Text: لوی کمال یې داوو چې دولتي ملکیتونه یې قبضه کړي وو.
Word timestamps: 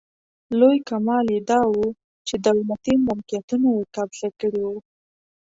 لوی 0.59 0.77
کمال 0.89 1.25
یې 1.35 1.41
داوو 1.49 1.87
چې 2.27 2.35
دولتي 2.47 2.93
ملکیتونه 3.07 3.67
یې 3.75 3.83
قبضه 3.95 4.29
کړي 4.39 4.61
وو. 4.67 4.77